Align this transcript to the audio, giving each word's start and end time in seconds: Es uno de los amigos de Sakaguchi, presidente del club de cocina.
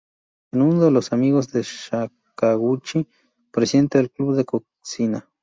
Es 0.51 0.59
uno 0.59 0.83
de 0.83 0.89
los 0.89 1.13
amigos 1.13 1.49
de 1.51 1.63
Sakaguchi, 1.63 3.07
presidente 3.51 3.99
del 3.99 4.09
club 4.09 4.35
de 4.35 4.45
cocina. 4.45 5.27